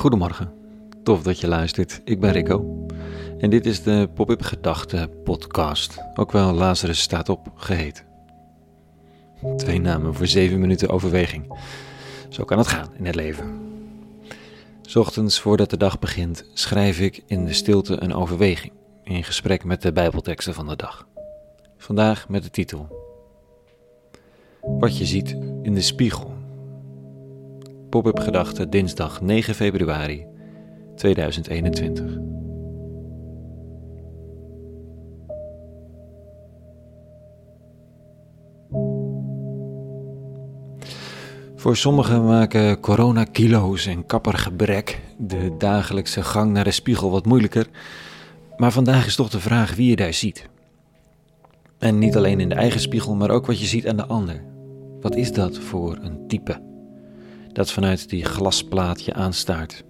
Goedemorgen, 0.00 0.52
tof 1.02 1.22
dat 1.22 1.40
je 1.40 1.48
luistert. 1.48 2.00
Ik 2.04 2.20
ben 2.20 2.32
Rico 2.32 2.86
en 3.38 3.50
dit 3.50 3.66
is 3.66 3.82
de 3.82 4.08
Pop-up 4.14 4.42
Gedachten 4.42 5.22
podcast, 5.22 5.98
ook 6.14 6.32
wel 6.32 6.52
Lazarus 6.52 7.00
staat 7.00 7.28
op 7.28 7.52
geheten. 7.54 8.04
Twee 9.56 9.80
namen 9.80 10.14
voor 10.14 10.26
zeven 10.26 10.60
minuten 10.60 10.88
overweging. 10.88 11.58
Zo 12.28 12.44
kan 12.44 12.58
het 12.58 12.66
gaan 12.66 12.88
in 12.98 13.06
het 13.06 13.14
leven. 13.14 13.60
Ochtends 14.94 15.40
voordat 15.40 15.70
de 15.70 15.76
dag 15.76 15.98
begint 15.98 16.44
schrijf 16.54 17.00
ik 17.00 17.22
in 17.26 17.44
de 17.44 17.52
stilte 17.52 18.02
een 18.02 18.14
overweging 18.14 18.72
in 19.04 19.24
gesprek 19.24 19.64
met 19.64 19.82
de 19.82 19.92
Bijbelteksten 19.92 20.54
van 20.54 20.66
de 20.66 20.76
dag. 20.76 21.06
Vandaag 21.76 22.28
met 22.28 22.42
de 22.42 22.50
titel 22.50 22.88
Wat 24.60 24.98
je 24.98 25.04
ziet 25.04 25.30
in 25.62 25.74
de 25.74 25.82
spiegel. 25.82 26.29
Pop-up 27.90 28.18
gedachten 28.18 28.70
dinsdag 28.70 29.20
9 29.20 29.54
februari 29.54 30.26
2021. 30.96 32.18
Voor 41.54 41.76
sommigen 41.76 42.24
maken 42.24 42.80
coronakilo's 42.80 43.86
en 43.86 44.06
kappergebrek 44.06 45.00
de 45.18 45.54
dagelijkse 45.58 46.22
gang 46.22 46.52
naar 46.52 46.64
de 46.64 46.70
spiegel 46.70 47.10
wat 47.10 47.26
moeilijker. 47.26 47.66
Maar 48.56 48.72
vandaag 48.72 49.06
is 49.06 49.16
toch 49.16 49.30
de 49.30 49.40
vraag 49.40 49.74
wie 49.74 49.88
je 49.88 49.96
daar 49.96 50.14
ziet. 50.14 50.48
En 51.78 51.98
niet 51.98 52.16
alleen 52.16 52.40
in 52.40 52.48
de 52.48 52.54
eigen 52.54 52.80
spiegel, 52.80 53.14
maar 53.14 53.30
ook 53.30 53.46
wat 53.46 53.60
je 53.60 53.66
ziet 53.66 53.88
aan 53.88 53.96
de 53.96 54.06
ander. 54.06 54.44
Wat 55.00 55.16
is 55.16 55.32
dat 55.32 55.58
voor 55.58 55.98
een 56.02 56.26
type? 56.28 56.69
Dat 57.52 57.72
vanuit 57.72 58.08
die 58.08 58.24
glasplaat 58.24 59.04
je 59.04 59.14
aanstaart. 59.14 59.84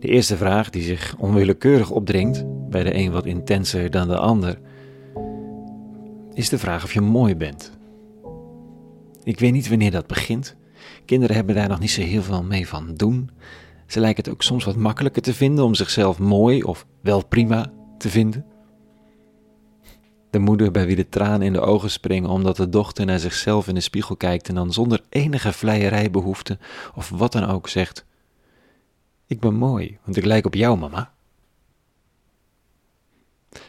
De 0.00 0.08
eerste 0.08 0.36
vraag 0.36 0.70
die 0.70 0.82
zich 0.82 1.14
onwillekeurig 1.18 1.90
opdringt, 1.90 2.44
bij 2.70 2.82
de 2.82 2.94
een 2.94 3.12
wat 3.12 3.26
intenser 3.26 3.90
dan 3.90 4.08
de 4.08 4.18
ander, 4.18 4.58
is 6.34 6.48
de 6.48 6.58
vraag 6.58 6.84
of 6.84 6.92
je 6.92 7.00
mooi 7.00 7.36
bent. 7.36 7.72
Ik 9.22 9.38
weet 9.38 9.52
niet 9.52 9.68
wanneer 9.68 9.90
dat 9.90 10.06
begint. 10.06 10.56
Kinderen 11.04 11.36
hebben 11.36 11.54
daar 11.54 11.68
nog 11.68 11.78
niet 11.78 11.90
zo 11.90 12.00
heel 12.00 12.22
veel 12.22 12.42
mee 12.42 12.68
van 12.68 12.94
doen. 12.94 13.30
Ze 13.86 14.00
lijken 14.00 14.24
het 14.24 14.32
ook 14.32 14.42
soms 14.42 14.64
wat 14.64 14.76
makkelijker 14.76 15.22
te 15.22 15.34
vinden 15.34 15.64
om 15.64 15.74
zichzelf 15.74 16.18
mooi 16.18 16.62
of 16.62 16.86
wel 17.02 17.26
prima 17.26 17.72
te 17.98 18.08
vinden. 18.08 18.44
De 20.30 20.38
moeder 20.38 20.70
bij 20.70 20.86
wie 20.86 20.96
de 20.96 21.08
tranen 21.08 21.42
in 21.46 21.52
de 21.52 21.60
ogen 21.60 21.90
springen 21.90 22.30
omdat 22.30 22.56
de 22.56 22.68
dochter 22.68 23.06
naar 23.06 23.18
zichzelf 23.18 23.68
in 23.68 23.74
de 23.74 23.80
spiegel 23.80 24.16
kijkt 24.16 24.48
en 24.48 24.54
dan 24.54 24.72
zonder 24.72 25.00
enige 25.08 25.52
vleierijbehoefte 25.52 26.58
of 26.94 27.08
wat 27.08 27.32
dan 27.32 27.44
ook 27.44 27.68
zegt: 27.68 28.04
Ik 29.26 29.40
ben 29.40 29.54
mooi, 29.54 29.98
want 30.04 30.16
ik 30.16 30.24
lijk 30.24 30.46
op 30.46 30.54
jou, 30.54 30.78
mama. 30.78 31.12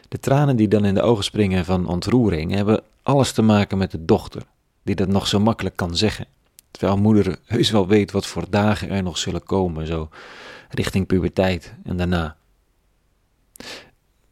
De 0.08 0.18
tranen 0.20 0.56
die 0.56 0.68
dan 0.68 0.84
in 0.84 0.94
de 0.94 1.02
ogen 1.02 1.24
springen 1.24 1.64
van 1.64 1.86
ontroering 1.86 2.52
hebben 2.52 2.82
alles 3.02 3.32
te 3.32 3.42
maken 3.42 3.78
met 3.78 3.90
de 3.90 4.04
dochter, 4.04 4.42
die 4.82 4.94
dat 4.94 5.08
nog 5.08 5.26
zo 5.26 5.40
makkelijk 5.40 5.76
kan 5.76 5.96
zeggen. 5.96 6.26
Terwijl 6.70 6.98
moeder 6.98 7.38
heus 7.44 7.70
wel 7.70 7.86
weet 7.86 8.10
wat 8.10 8.26
voor 8.26 8.50
dagen 8.50 8.90
er 8.90 9.02
nog 9.02 9.18
zullen 9.18 9.42
komen, 9.42 9.86
zo 9.86 10.08
richting 10.68 11.06
puberteit 11.06 11.74
en 11.84 11.96
daarna. 11.96 12.36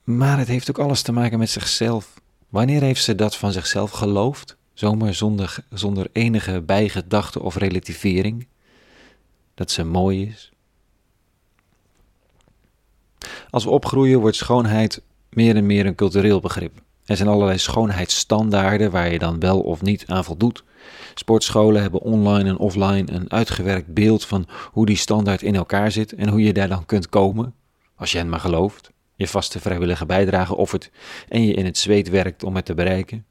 Maar 0.09 0.39
het 0.39 0.48
heeft 0.48 0.70
ook 0.70 0.78
alles 0.78 1.03
te 1.03 1.12
maken 1.12 1.39
met 1.39 1.51
zichzelf. 1.51 2.20
Wanneer 2.48 2.83
heeft 2.83 3.03
ze 3.03 3.14
dat 3.14 3.37
van 3.37 3.53
zichzelf 3.53 3.91
geloofd? 3.91 4.56
Zomaar 4.73 5.15
zonder, 5.15 5.56
zonder 5.70 6.06
enige 6.12 6.62
bijgedachte 6.62 7.42
of 7.42 7.56
relativering? 7.56 8.47
Dat 9.55 9.70
ze 9.70 9.84
mooi 9.84 10.27
is? 10.27 10.53
Als 13.50 13.65
we 13.65 13.71
opgroeien 13.71 14.21
wordt 14.21 14.37
schoonheid 14.37 15.03
meer 15.31 15.56
en 15.56 15.66
meer 15.66 15.87
een 15.87 15.94
cultureel 15.94 16.41
begrip. 16.41 16.83
Er 17.04 17.16
zijn 17.16 17.28
allerlei 17.28 17.59
schoonheidsstandaarden 17.59 18.91
waar 18.91 19.12
je 19.12 19.19
dan 19.19 19.41
wel 19.41 19.60
of 19.60 19.83
niet 19.83 20.06
aan 20.06 20.25
voldoet. 20.25 20.65
Sportscholen 21.15 21.83
hebben 21.83 22.00
online 22.00 22.49
en 22.49 22.59
offline 22.59 23.12
een 23.12 23.31
uitgewerkt 23.31 23.94
beeld 23.94 24.27
van 24.27 24.47
hoe 24.72 24.87
die 24.87 24.97
standaard 24.97 25.43
in 25.43 25.54
elkaar 25.54 25.91
zit 25.91 26.12
en 26.12 26.28
hoe 26.28 26.43
je 26.43 26.53
daar 26.53 26.69
dan 26.69 26.87
kunt 26.87 27.09
komen, 27.09 27.54
als 27.94 28.12
je 28.12 28.19
hen 28.19 28.28
maar 28.28 28.41
gelooft, 28.41 28.91
je 29.19 29.29
vaste 29.29 29.61
vrijwillige 29.61 30.06
bijdrage 30.06 30.56
offert 30.56 30.91
en 31.29 31.45
je 31.45 31.55
in 31.55 31.65
het 31.65 31.79
zweet 31.79 32.09
werkt 32.09 32.43
om 32.43 32.56
het 32.56 32.65
te 32.65 32.75
bereiken. 32.75 33.27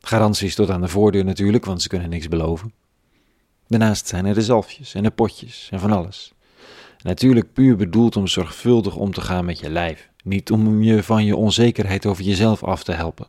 Garanties 0.00 0.54
tot 0.54 0.70
aan 0.70 0.80
de 0.80 0.88
voordeur 0.88 1.24
natuurlijk, 1.24 1.64
want 1.64 1.82
ze 1.82 1.88
kunnen 1.88 2.10
niks 2.10 2.28
beloven. 2.28 2.72
Daarnaast 3.68 4.08
zijn 4.08 4.24
er 4.24 4.34
de 4.34 4.42
zalfjes 4.42 4.94
en 4.94 5.02
de 5.02 5.10
potjes 5.10 5.68
en 5.70 5.80
van 5.80 5.92
alles. 5.92 6.32
Natuurlijk 7.02 7.52
puur 7.52 7.76
bedoeld 7.76 8.16
om 8.16 8.26
zorgvuldig 8.26 8.96
om 8.96 9.12
te 9.12 9.20
gaan 9.20 9.44
met 9.44 9.58
je 9.58 9.70
lijf, 9.70 10.10
niet 10.24 10.50
om 10.50 10.82
je 10.82 11.02
van 11.02 11.24
je 11.24 11.36
onzekerheid 11.36 12.06
over 12.06 12.24
jezelf 12.24 12.64
af 12.64 12.82
te 12.82 12.92
helpen. 12.92 13.26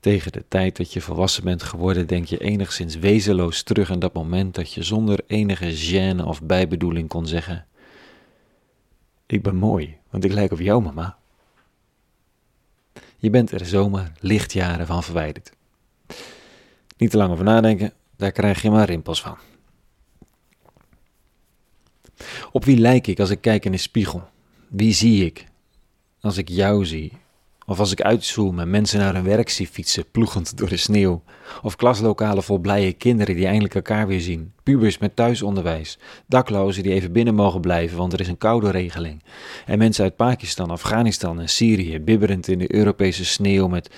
Tegen 0.00 0.32
de 0.32 0.44
tijd 0.48 0.76
dat 0.76 0.92
je 0.92 1.00
volwassen 1.00 1.44
bent 1.44 1.62
geworden, 1.62 2.06
denk 2.06 2.26
je 2.26 2.38
enigszins 2.38 2.96
wezenloos 2.96 3.62
terug 3.62 3.90
aan 3.90 3.98
dat 3.98 4.14
moment 4.14 4.54
dat 4.54 4.72
je 4.72 4.82
zonder 4.82 5.20
enige 5.26 5.76
gêne 5.76 6.24
of 6.24 6.42
bijbedoeling 6.42 7.08
kon 7.08 7.26
zeggen: 7.26 7.66
Ik 9.32 9.42
ben 9.42 9.56
mooi, 9.56 9.96
want 10.10 10.24
ik 10.24 10.32
lijk 10.32 10.52
op 10.52 10.60
jou, 10.60 10.82
mama. 10.82 11.18
Je 13.16 13.30
bent 13.30 13.50
er 13.50 13.66
zomaar 13.66 14.12
lichtjaren 14.20 14.86
van 14.86 15.02
verwijderd. 15.02 15.52
Niet 16.96 17.10
te 17.10 17.16
lang 17.16 17.32
over 17.32 17.44
nadenken, 17.44 17.92
daar 18.16 18.32
krijg 18.32 18.62
je 18.62 18.70
maar 18.70 18.86
rimpels 18.86 19.22
van. 19.22 19.36
Op 22.52 22.64
wie 22.64 22.78
lijk 22.78 23.06
ik 23.06 23.20
als 23.20 23.30
ik 23.30 23.40
kijk 23.40 23.64
in 23.64 23.72
de 23.72 23.78
spiegel? 23.78 24.28
Wie 24.68 24.92
zie 24.92 25.24
ik 25.24 25.46
als 26.20 26.36
ik 26.36 26.48
jou 26.48 26.86
zie? 26.86 27.12
Of 27.66 27.78
als 27.78 27.92
ik 27.92 28.00
uitzoom 28.00 28.58
en 28.58 28.70
mensen 28.70 28.98
naar 28.98 29.14
hun 29.14 29.24
werk 29.24 29.48
zie 29.48 29.66
fietsen, 29.66 30.10
ploegend 30.10 30.56
door 30.56 30.68
de 30.68 30.76
sneeuw. 30.76 31.22
Of 31.62 31.76
klaslokalen 31.76 32.42
vol 32.42 32.58
blije 32.58 32.92
kinderen 32.92 33.34
die 33.34 33.46
eindelijk 33.46 33.74
elkaar 33.74 34.06
weer 34.06 34.20
zien. 34.20 34.52
Pubers 34.62 34.98
met 34.98 35.16
thuisonderwijs. 35.16 35.98
Daklozen 36.26 36.82
die 36.82 36.92
even 36.92 37.12
binnen 37.12 37.34
mogen 37.34 37.60
blijven, 37.60 37.96
want 37.96 38.12
er 38.12 38.20
is 38.20 38.28
een 38.28 38.38
koude 38.38 38.70
regeling. 38.70 39.22
En 39.66 39.78
mensen 39.78 40.04
uit 40.04 40.16
Pakistan, 40.16 40.70
Afghanistan 40.70 41.40
en 41.40 41.48
Syrië, 41.48 42.00
bibberend 42.00 42.48
in 42.48 42.58
de 42.58 42.74
Europese 42.74 43.24
sneeuw 43.24 43.68
met 43.68 43.94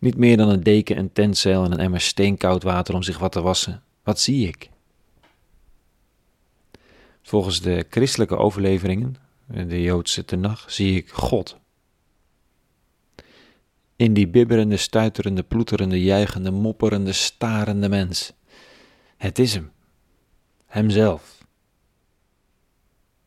niet 0.00 0.16
meer 0.16 0.36
dan 0.36 0.48
een 0.48 0.62
deken, 0.62 0.98
een 0.98 1.12
tentzeil 1.12 1.64
en 1.64 1.72
een 1.72 1.78
emmer 1.78 2.00
steenkoud 2.00 2.62
water 2.62 2.94
om 2.94 3.02
zich 3.02 3.18
wat 3.18 3.32
te 3.32 3.40
wassen. 3.40 3.82
Wat 4.02 4.20
zie 4.20 4.48
ik? 4.48 4.70
Volgens 7.22 7.60
de 7.60 7.86
christelijke 7.90 8.36
overleveringen, 8.36 9.14
de 9.46 9.82
Joodse 9.82 10.24
tenag, 10.24 10.64
zie 10.66 10.96
ik 10.96 11.10
God. 11.10 11.58
In 13.96 14.14
die 14.14 14.28
bibberende, 14.28 14.76
stuiterende, 14.76 15.42
ploeterende, 15.42 16.02
juichende, 16.02 16.50
mopperende, 16.50 17.12
starende 17.12 17.88
mens. 17.88 18.32
Het 19.16 19.38
is 19.38 19.54
hem. 19.54 19.70
Hemzelf. 20.66 21.44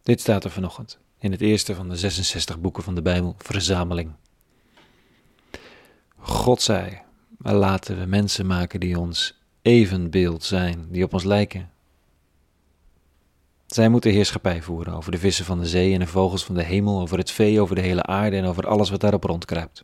Dit 0.03 0.21
staat 0.21 0.43
er 0.43 0.51
vanochtend 0.51 0.99
in 1.19 1.31
het 1.31 1.41
eerste 1.41 1.75
van 1.75 1.89
de 1.89 1.95
66 1.95 2.59
boeken 2.59 2.83
van 2.83 2.95
de 2.95 3.01
Bijbel, 3.01 3.35
verzameling. 3.37 4.11
God 6.17 6.61
zei, 6.61 7.01
laten 7.37 7.99
we 7.99 8.05
mensen 8.05 8.45
maken 8.45 8.79
die 8.79 8.99
ons 8.99 9.39
evenbeeld 9.61 10.43
zijn, 10.43 10.87
die 10.89 11.03
op 11.03 11.13
ons 11.13 11.23
lijken, 11.23 11.69
zij 13.65 13.89
moeten 13.89 14.11
heerschappij 14.11 14.61
voeren 14.61 14.93
over 14.93 15.11
de 15.11 15.17
vissen 15.17 15.45
van 15.45 15.59
de 15.59 15.67
zee 15.67 15.93
en 15.93 15.99
de 15.99 16.07
vogels 16.07 16.45
van 16.45 16.55
de 16.55 16.63
hemel, 16.63 16.99
over 16.99 17.17
het 17.17 17.31
vee, 17.31 17.61
over 17.61 17.75
de 17.75 17.81
hele 17.81 18.03
aarde 18.03 18.37
en 18.37 18.45
over 18.45 18.67
alles 18.67 18.89
wat 18.89 18.99
daarop 18.99 19.23
rondkruipt. 19.23 19.83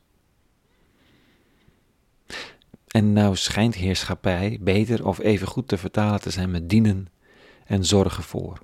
En 2.96 3.14
nou 3.14 3.36
schijnt 3.36 3.76
heerschappij 3.76 4.58
beter 4.62 5.06
of 5.06 5.20
even 5.20 5.48
goed 5.48 5.68
te 5.68 5.78
vertalen 5.78 6.22
te 6.22 6.30
zijn 6.30 6.52
met 6.52 6.70
dienen 6.70 7.08
en 7.66 7.86
zorgen 7.86 8.24
voor. 8.24 8.60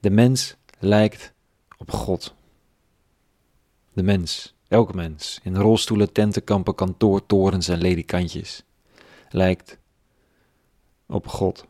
De 0.00 0.10
mens 0.10 0.56
lijkt 0.78 1.32
op 1.78 1.90
God. 1.90 2.34
De 3.92 4.02
mens, 4.02 4.54
elke 4.68 4.94
mens, 4.94 5.40
in 5.42 5.56
rolstoelen, 5.56 6.12
tentenkampen, 6.12 6.74
kantoortorens 6.74 7.68
en 7.68 7.78
ledikantjes, 7.78 8.64
lijkt 9.28 9.78
op 11.06 11.26
God. 11.26 11.66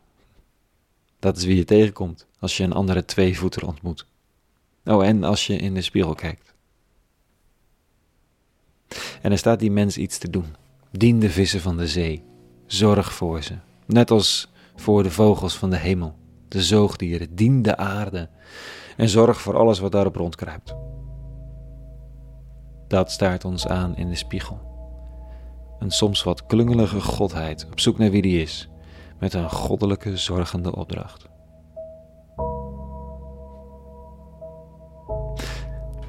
Dat 1.19 1.37
is 1.37 1.45
wie 1.45 1.57
je 1.57 1.65
tegenkomt 1.65 2.27
als 2.39 2.57
je 2.57 2.65
een 2.65 2.73
andere 2.73 3.05
tweevoeter 3.05 3.67
ontmoet. 3.67 4.07
Oh, 4.85 5.07
en 5.07 5.25
als 5.25 5.47
je 5.47 5.57
in 5.57 5.75
de 5.75 5.83
spiegel 5.83 6.15
kijkt. 6.15 6.54
En 9.23 9.33
er 9.33 9.39
staat 9.39 9.59
die 9.59 9.71
mens 9.71 9.99
iets 9.99 10.19
te 10.19 10.31
doen. 10.31 10.57
Dien 10.91 11.19
de 11.19 11.31
vissen 11.31 11.61
van 11.61 11.77
de 11.77 11.87
zee. 11.87 12.25
Zorg 12.67 13.13
voor 13.13 13.43
ze. 13.43 13.55
Net 13.87 14.11
als 14.11 14.53
voor 14.77 15.03
de 15.03 15.11
vogels 15.11 15.57
van 15.57 15.71
de 15.71 15.77
hemel. 15.77 16.15
De 16.49 16.63
zoogdieren. 16.63 17.35
Dien 17.35 17.63
de 17.63 17.77
aarde. 17.77 18.29
En 18.97 19.09
zorg 19.09 19.41
voor 19.41 19.57
alles 19.57 19.79
wat 19.79 19.93
daarop 19.93 20.17
rondkruipt. 20.17 20.75
Dat 22.89 23.11
staart 23.11 23.45
ons 23.45 23.67
aan 23.67 23.97
in 23.97 24.09
de 24.09 24.15
spiegel. 24.15 24.61
Een 25.79 25.91
soms 25.91 26.23
wat 26.23 26.47
klungelige 26.47 27.01
godheid 27.01 27.67
op 27.71 27.81
zoek 27.81 27.99
naar 27.99 28.11
wie 28.11 28.23
die 28.23 28.43
is 28.43 28.69
met 29.19 29.35
een 29.35 29.51
goddelijke 29.51 30.17
zorgende 30.17 30.77
opdracht. 30.77 31.29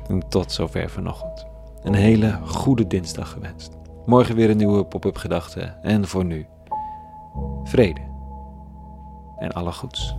En 0.08 0.30
tot 0.30 0.52
zover 0.52 0.90
vanochtend. 0.90 1.55
Een 1.86 1.94
hele 1.94 2.40
goede 2.46 2.88
dinsdag 2.88 3.32
gewenst. 3.32 3.78
Morgen 4.06 4.36
weer 4.36 4.50
een 4.50 4.58
nieuwe 4.58 4.86
pop-up 4.86 5.18
gedachte 5.18 5.62
en 5.82 6.08
voor 6.08 6.26
nu 6.26 6.46
vrede 7.64 8.02
en 9.38 9.52
alle 9.52 9.72
goeds. 9.72 10.16